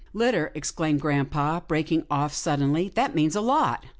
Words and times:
""Litter," 0.13 0.51
exclaimed 0.55 0.99
grampa, 0.99 1.61
breaking 1.67 2.05
off 2.09 2.33
sud 2.33 2.59
denly," 2.59 2.91
that 2.95 3.13
means 3.13 3.35
a 3.35 3.41
lot. 3.41 3.83